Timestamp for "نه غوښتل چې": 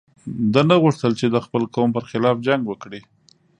0.69-1.25